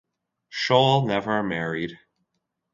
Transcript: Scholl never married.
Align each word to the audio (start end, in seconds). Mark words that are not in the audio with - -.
Scholl 0.51 1.05
never 1.05 1.43
married. 1.43 1.99